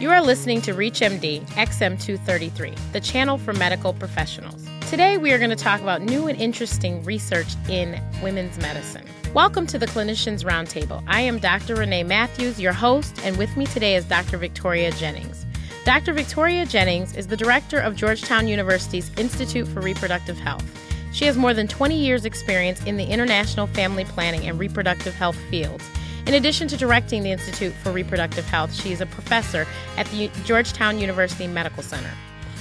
[0.00, 4.66] You are listening to ReachMD XM233, the channel for medical professionals.
[4.88, 9.04] Today, we are going to talk about new and interesting research in women's medicine.
[9.34, 11.04] Welcome to the Clinicians Roundtable.
[11.06, 11.74] I am Dr.
[11.74, 14.38] Renee Matthews, your host, and with me today is Dr.
[14.38, 15.44] Victoria Jennings.
[15.84, 16.14] Dr.
[16.14, 20.64] Victoria Jennings is the director of Georgetown University's Institute for Reproductive Health.
[21.12, 25.36] She has more than 20 years' experience in the international family planning and reproductive health
[25.50, 25.84] fields.
[26.30, 30.30] In addition to directing the Institute for Reproductive Health, she is a professor at the
[30.44, 32.12] Georgetown University Medical Center.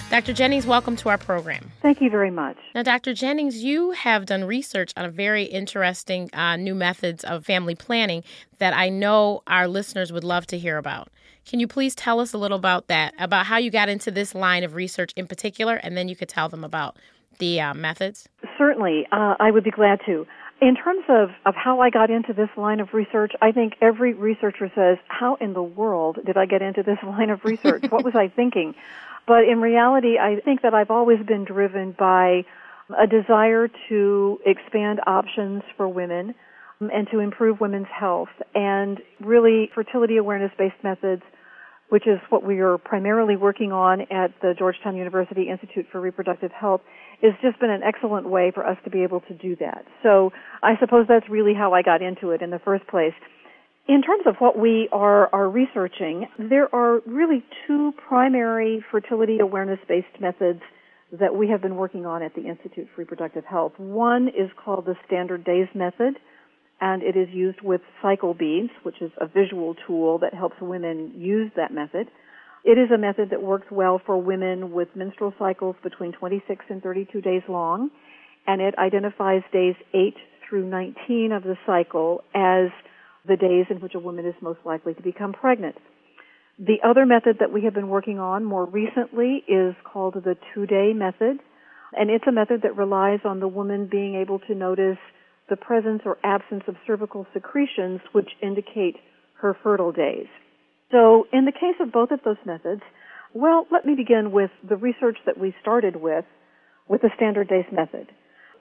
[0.10, 0.34] Dr.
[0.34, 1.72] Jennings, welcome to our program.
[1.84, 2.58] Thank you very much.
[2.74, 3.14] Now, Dr.
[3.14, 8.24] Jennings, you have done research on a very interesting uh, new methods of family planning
[8.58, 11.10] that I know our listeners would love to hear about.
[11.46, 14.34] Can you please tell us a little about that, about how you got into this
[14.34, 16.98] line of research in particular, and then you could tell them about
[17.38, 18.28] the uh, methods?
[18.58, 20.26] Certainly, uh, I would be glad to.
[20.62, 24.14] In terms of, of how I got into this line of research, I think every
[24.14, 27.86] researcher says, How in the world did I get into this line of research?
[27.90, 28.76] what was I thinking?
[29.26, 32.46] But in reality, I think that I've always been driven by
[32.98, 36.34] a desire to expand options for women
[36.82, 41.22] um, and to improve women's health and really fertility awareness based methods
[41.90, 46.52] which is what we are primarily working on at the Georgetown University Institute for Reproductive
[46.52, 46.82] Health,
[47.22, 49.86] has just been an excellent way for us to be able to do that.
[50.04, 50.32] So
[50.64, 53.14] I suppose that's really how I got into it in the first place.
[53.88, 59.80] In terms of what we are, are researching, there are really two primary fertility awareness
[59.88, 60.62] based methods
[61.12, 63.74] that we have been working on at the Institute for Reproductive Health.
[63.78, 66.20] One is called the Standard Days Method,
[66.82, 71.12] and it is used with cycle beads, which is a visual tool that helps women
[71.16, 72.08] use that method.
[72.64, 76.82] It is a method that works well for women with menstrual cycles between 26 and
[76.82, 77.90] 32 days long,
[78.48, 80.16] and it identifies days 8
[80.48, 82.70] through 19 of the cycle as
[83.28, 85.76] the days in which a woman is most likely to become pregnant.
[86.58, 90.66] The other method that we have been working on more recently is called the two
[90.66, 91.40] day method,
[91.94, 94.98] and it's a method that relies on the woman being able to notice
[95.50, 98.96] the presence or absence of cervical secretions which indicate
[99.42, 100.28] her fertile days.
[100.92, 102.82] So in the case of both of those methods,
[103.34, 106.26] well, let me begin with the research that we started with,
[106.88, 108.08] with the standard days method.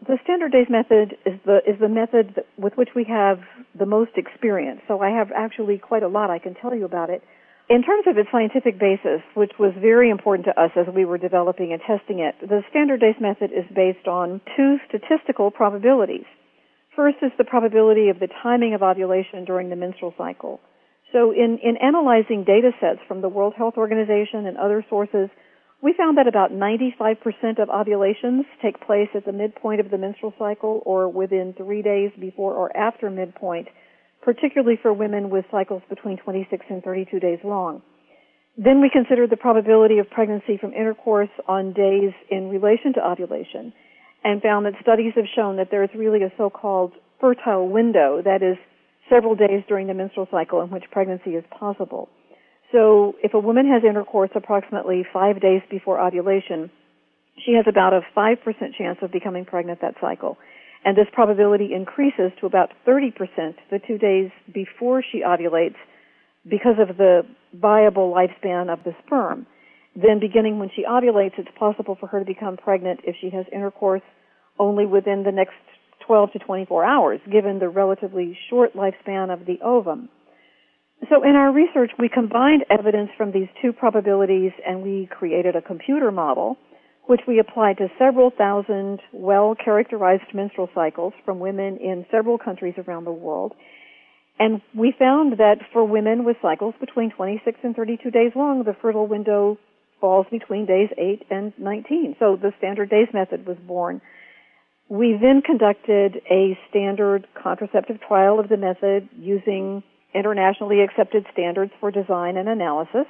[0.07, 3.41] The standard days method is the is the method that, with which we have
[3.77, 4.81] the most experience.
[4.87, 7.23] So I have actually quite a lot I can tell you about it.
[7.69, 11.19] In terms of its scientific basis, which was very important to us as we were
[11.19, 16.25] developing and testing it, the standard days method is based on two statistical probabilities.
[16.99, 20.59] First is the probability of the timing of ovulation during the menstrual cycle.
[21.13, 25.31] So in, in analyzing data sets from the World Health Organization and other sources,
[25.81, 30.35] we found that about 95% of ovulations take place at the midpoint of the menstrual
[30.41, 33.69] cycle or within three days before or after midpoint,
[34.23, 37.81] particularly for women with cycles between 26 and 32 days long.
[38.57, 43.73] Then we considered the probability of pregnancy from intercourse on days in relation to ovulation
[44.25, 48.43] and found that studies have shown that there is really a so-called fertile window, that
[48.43, 48.57] is,
[49.09, 52.09] several days during the menstrual cycle in which pregnancy is possible.
[52.73, 56.71] So if a woman has intercourse approximately five days before ovulation,
[57.45, 58.37] she has about a 5%
[58.77, 60.37] chance of becoming pregnant that cycle.
[60.85, 63.15] And this probability increases to about 30%
[63.71, 65.77] the two days before she ovulates
[66.49, 67.23] because of the
[67.55, 69.47] viable lifespan of the sperm.
[70.01, 73.47] Then beginning when she ovulates, it's possible for her to become pregnant if she has
[73.53, 74.03] intercourse
[74.59, 75.55] only within the next
[76.07, 80.09] 12 to 24 hours, given the relatively short lifespan of the ovum.
[81.11, 85.63] So in our research, we combined evidence from these two probabilities and we created a
[85.63, 86.57] computer model
[87.07, 93.05] which we applied to several thousand well-characterized menstrual cycles from women in several countries around
[93.05, 93.55] the world.
[94.39, 98.77] And we found that for women with cycles between 26 and 32 days long, the
[98.83, 99.59] fertile window
[100.01, 102.17] falls between days 8 and 19.
[102.19, 104.01] So the standard days method was born.
[104.89, 109.83] We then conducted a standard contraceptive trial of the method using
[110.15, 113.07] internationally accepted standards for design and analysis.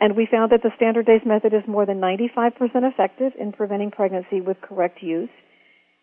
[0.00, 3.90] And we found that the standard days method is more than 95% effective in preventing
[3.90, 5.30] pregnancy with correct use.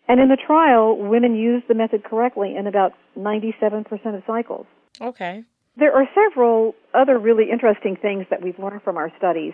[0.07, 3.85] And in the trial, women used the method correctly in about 97%
[4.15, 4.65] of cycles.
[4.99, 5.43] Okay.
[5.77, 9.53] There are several other really interesting things that we've learned from our studies.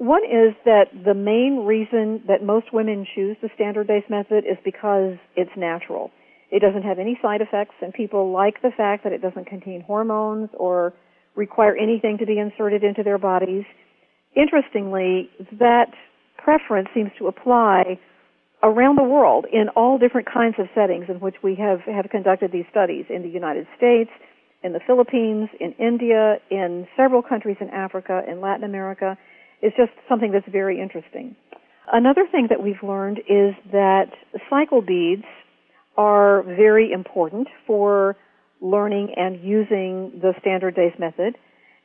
[0.00, 4.56] One is that the main reason that most women choose the standard days method is
[4.64, 6.10] because it's natural.
[6.50, 9.82] It doesn't have any side effects and people like the fact that it doesn't contain
[9.82, 10.94] hormones or
[11.36, 13.64] require anything to be inserted into their bodies.
[14.34, 15.92] Interestingly, that
[16.38, 17.98] preference seems to apply
[18.62, 22.52] around the world in all different kinds of settings in which we have, have conducted
[22.52, 24.10] these studies in the United States,
[24.64, 29.18] in the Philippines, in India, in several countries in Africa, in Latin America.
[29.62, 31.36] It's just something that's very interesting.
[31.92, 34.10] Another thing that we've learned is that
[34.48, 35.24] cycle beads
[35.96, 38.16] are very important for
[38.60, 41.36] learning and using the standard days method,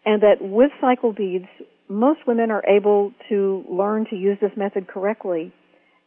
[0.05, 1.47] and that with cycle beads,
[1.87, 5.53] most women are able to learn to use this method correctly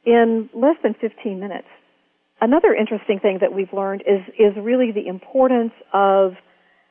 [0.05, 1.67] in less than 15 minutes.
[2.41, 6.35] Another interesting thing that we've learned is, is really the importance of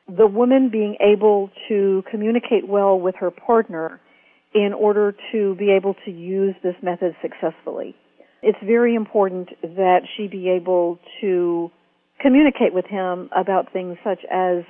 [0.06, 4.00] the woman being able to communicate well with her partner
[4.54, 7.94] in order to be able to use this method successfully.
[8.42, 11.70] It's very important that she be able to
[12.20, 14.64] communicate with him about things such as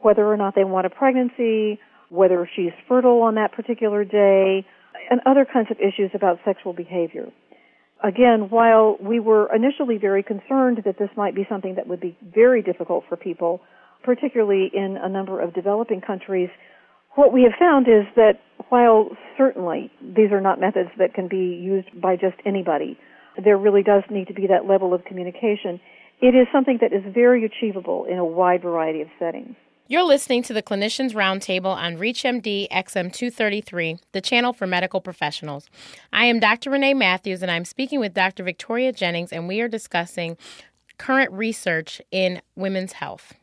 [0.00, 1.80] whether or not they want a pregnancy,
[2.10, 4.64] whether she's fertile on that particular day,
[5.10, 7.26] and other kinds of issues about sexual behavior.
[8.02, 12.16] Again, while we were initially very concerned that this might be something that would be
[12.22, 13.60] very difficult for people,
[14.04, 16.50] particularly in a number of developing countries,
[17.18, 18.34] what we have found is that
[18.68, 22.96] while certainly these are not methods that can be used by just anybody,
[23.44, 25.80] there really does need to be that level of communication.
[26.20, 29.56] It is something that is very achievable in a wide variety of settings.
[29.88, 35.68] You're listening to the Clinicians Roundtable on ReachMD XM233, the channel for medical professionals.
[36.12, 36.70] I am Dr.
[36.70, 38.44] Renee Matthews, and I'm speaking with Dr.
[38.44, 40.36] Victoria Jennings, and we are discussing
[40.98, 43.34] current research in women's health.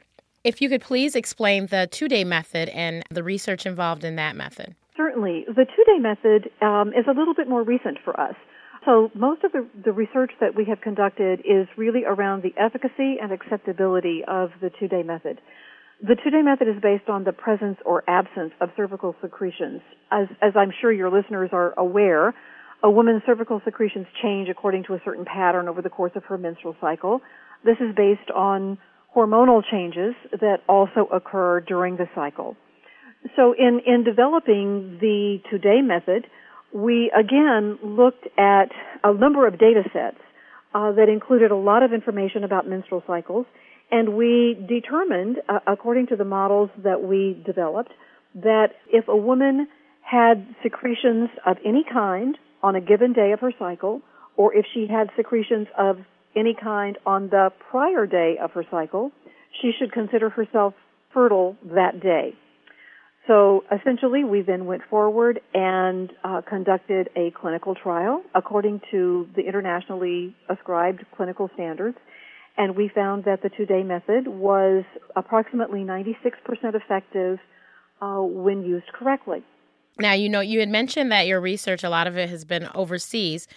[0.45, 4.35] If you could please explain the two day method and the research involved in that
[4.35, 4.75] method.
[4.95, 5.45] Certainly.
[5.47, 8.35] The two day method um, is a little bit more recent for us.
[8.85, 13.17] So most of the, the research that we have conducted is really around the efficacy
[13.19, 15.41] and acceptability of the two day method.
[16.01, 19.81] The two-day method is based on the presence or absence of cervical secretions.
[20.11, 22.35] As, as I'm sure your listeners are aware,
[22.83, 26.37] a woman's cervical secretions change according to a certain pattern over the course of her
[26.37, 27.21] menstrual cycle.
[27.63, 28.77] This is based on
[29.15, 32.55] hormonal changes that also occur during the cycle.
[33.35, 36.27] So in, in developing the two-day method,
[36.73, 38.69] we again looked at
[39.03, 40.17] a number of data sets
[40.73, 43.45] uh, that included a lot of information about menstrual cycles
[43.91, 47.91] and we determined, uh, according to the models that we developed,
[48.33, 49.67] that if a woman
[50.01, 54.01] had secretions of any kind on a given day of her cycle,
[54.37, 55.97] or if she had secretions of
[56.35, 59.11] any kind on the prior day of her cycle,
[59.61, 60.73] she should consider herself
[61.13, 62.33] fertile that day.
[63.27, 69.41] So essentially, we then went forward and uh, conducted a clinical trial according to the
[69.41, 71.97] internationally ascribed clinical standards
[72.57, 74.83] and we found that the two-day method was
[75.15, 76.15] approximately 96%
[76.73, 77.39] effective
[78.01, 79.43] uh, when used correctly.
[79.99, 82.67] Now, you know, you had mentioned that your research, a lot of it has been
[82.75, 83.47] overseas.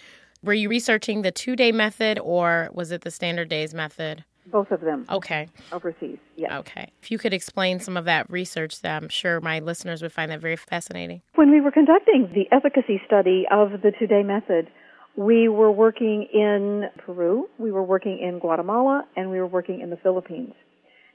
[0.42, 4.24] Were you researching the two-day method, or was it the standard days method?
[4.46, 5.04] Both of them.
[5.10, 5.48] Okay.
[5.72, 6.58] Overseas, yeah.
[6.58, 6.90] Okay.
[7.02, 10.40] If you could explain some of that research, I'm sure my listeners would find that
[10.40, 11.20] very fascinating.
[11.34, 14.70] When we were conducting the efficacy study of the two-day method,
[15.16, 19.90] we were working in Peru, we were working in Guatemala, and we were working in
[19.90, 20.54] the Philippines.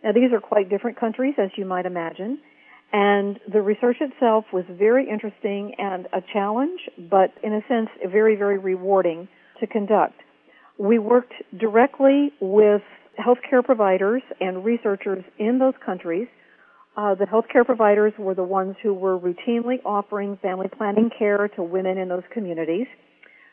[0.04, 2.40] Now these are quite different countries as you might imagine,
[2.94, 6.80] and the research itself was very interesting and a challenge,
[7.10, 9.28] but in a sense very, very rewarding
[9.60, 10.22] to conduct.
[10.78, 12.84] We worked directly with
[13.20, 16.28] healthcare providers and researchers in those countries.
[16.96, 21.64] Uh, the healthcare providers were the ones who were routinely offering family planning care to
[21.64, 22.86] women in those communities.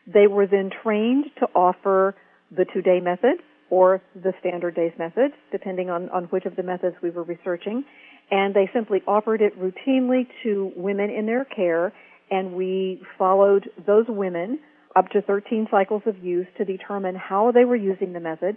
[0.07, 2.15] They were then trained to offer
[2.51, 3.39] the two-day method
[3.71, 7.85] or the standard days method, depending on, on which of the methods we were researching.
[8.31, 11.93] And they simply offered it routinely to women in their care,
[12.31, 14.61] and we followed those women
[14.97, 18.57] up to 13 cycles of use to determine how they were using the method,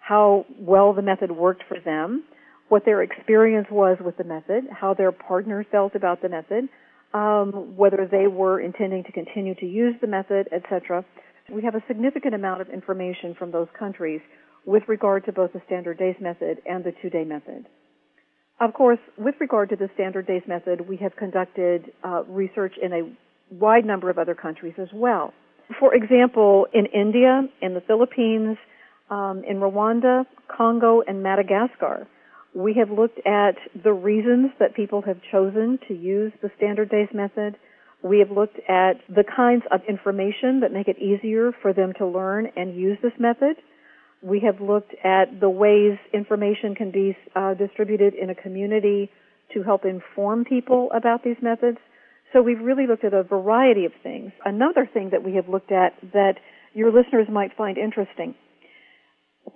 [0.00, 2.24] how well the method worked for them,
[2.68, 6.68] what their experience was with the method, how their partner felt about the method,
[7.14, 11.04] um, whether they were intending to continue to use the method, etc.
[11.52, 14.20] We have a significant amount of information from those countries
[14.64, 17.66] with regard to both the standard days method and the two-day method.
[18.60, 22.92] Of course, with regard to the standard days method, we have conducted uh, research in
[22.92, 23.12] a
[23.54, 25.34] wide number of other countries as well.
[25.80, 28.56] For example, in India, in the Philippines,
[29.10, 32.06] um, in Rwanda, Congo, and Madagascar,
[32.54, 37.08] we have looked at the reasons that people have chosen to use the standard days
[37.14, 37.56] method.
[38.02, 42.06] We have looked at the kinds of information that make it easier for them to
[42.06, 43.56] learn and use this method.
[44.22, 49.10] We have looked at the ways information can be uh, distributed in a community
[49.54, 51.78] to help inform people about these methods.
[52.32, 54.32] So we've really looked at a variety of things.
[54.44, 56.34] Another thing that we have looked at that
[56.72, 58.34] your listeners might find interesting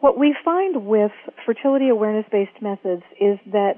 [0.00, 1.12] what we find with
[1.44, 3.74] fertility awareness based methods is that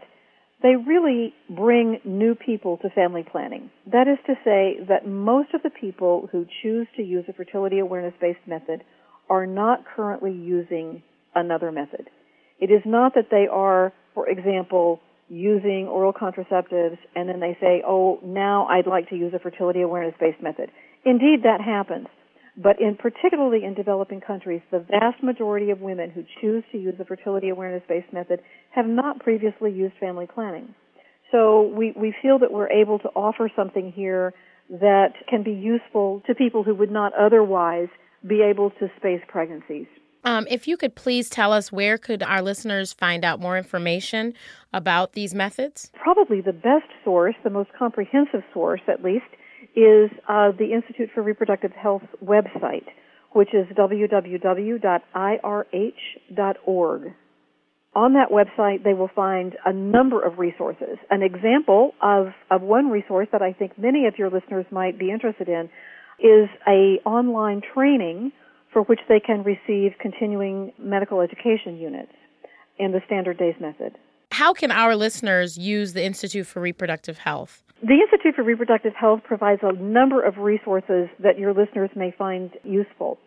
[0.63, 3.71] they really bring new people to family planning.
[3.93, 7.79] That is to say that most of the people who choose to use a fertility
[7.79, 8.83] awareness based method
[9.29, 11.03] are not currently using
[11.35, 12.09] another method.
[12.61, 17.83] It is not that they are, for example, using oral contraceptives and then they say,
[17.87, 20.71] oh, now I'd like to use a fertility awareness based method.
[21.05, 22.07] Indeed, that happens.
[22.61, 26.95] But in particularly in developing countries, the vast majority of women who choose to use
[26.99, 28.41] a fertility awareness based method
[28.75, 30.75] have not previously used family planning.
[31.31, 34.33] So we, we feel that we're able to offer something here
[34.71, 37.89] that can be useful to people who would not otherwise
[38.27, 39.87] be able to space pregnancies.
[40.25, 44.35] Um, if you could please tell us where could our listeners find out more information
[44.73, 45.91] about these methods?
[45.95, 49.25] Probably the best source, the most comprehensive source at least,
[49.77, 52.87] is uh, the Institute for Reproductive Health website,
[53.33, 54.83] which is www.irh.org.
[57.95, 60.99] On that website, they will find a number of resources.
[61.11, 65.11] An example of, of one resource that I think many of your listeners might be
[65.11, 65.71] interested in
[66.19, 68.33] is a online training
[68.73, 72.13] for which they can receive continuing medical education units
[72.79, 73.97] in the standard days method.
[74.31, 77.63] How can our listeners use the Institute for Reproductive Health?
[77.83, 82.51] The Institute for Reproductive Health provides a number of resources that your listeners may find
[82.63, 83.19] useful.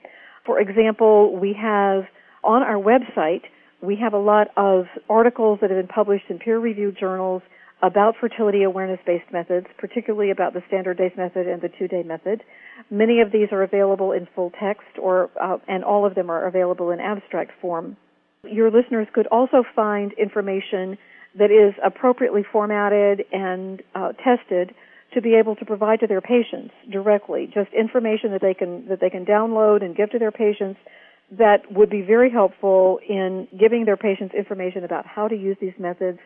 [0.45, 2.03] For example, we have
[2.43, 3.43] on our website,
[3.81, 7.41] we have a lot of articles that have been published in peer-reviewed journals
[7.81, 12.43] about fertility awareness-based methods, particularly about the standard days method and the two-day method.
[12.89, 16.47] Many of these are available in full text, or uh, and all of them are
[16.47, 17.97] available in abstract form.
[18.43, 20.97] Your listeners could also find information
[21.37, 24.75] that is appropriately formatted and uh, tested
[25.13, 28.99] to be able to provide to their patients directly, just information that they can that
[28.99, 30.79] they can download and give to their patients
[31.37, 35.73] that would be very helpful in giving their patients information about how to use these
[35.79, 36.19] methods,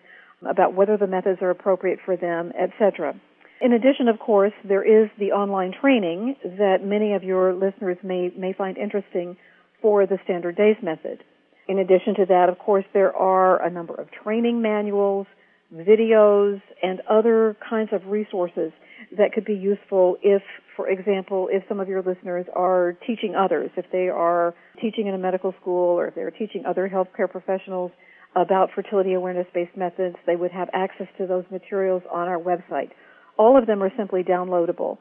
[0.46, 3.16] about whether the methods are appropriate for them, etc.
[3.62, 8.32] In addition, of course, there is the online training that many of your listeners may
[8.38, 9.38] may find interesting
[9.82, 11.24] for the standard days method.
[11.68, 15.26] In addition to that, of course, there are a number of training manuals,
[15.74, 18.72] videos, and other kinds of resources
[19.18, 20.44] that could be useful if,
[20.76, 25.16] for example, if some of your listeners are teaching others, if they are teaching in
[25.16, 27.92] a medical school or if they're teaching other healthcare professionals
[28.36, 32.92] about fertility awareness based methods, they would have access to those materials on our website.
[33.38, 34.98] All of them are simply downloadable.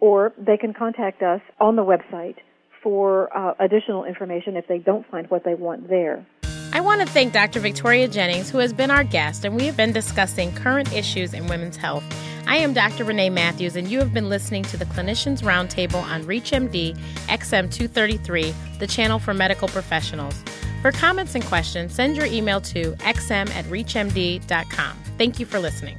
[0.00, 2.36] Or they can contact us on the website
[2.82, 6.26] for uh, additional information if they don't find what they want there.
[6.74, 7.60] I want to thank Dr.
[7.60, 11.46] Victoria Jennings, who has been our guest, and we have been discussing current issues in
[11.46, 12.02] women's health.
[12.46, 13.04] I am Dr.
[13.04, 16.96] Renee Matthews, and you have been listening to the Clinicians Roundtable on ReachMD
[17.28, 20.34] XM233, the channel for medical professionals.
[20.82, 24.96] For comments and questions, send your email to xm at reachmd.com.
[25.16, 25.96] Thank you for listening.